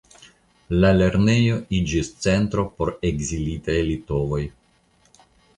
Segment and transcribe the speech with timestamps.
[0.83, 4.45] La lernejo iĝis centro por ekzilitaj litovoj.